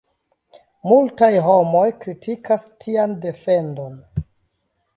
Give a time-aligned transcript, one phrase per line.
[0.91, 4.01] Multaj homoj kritikas tian defendon.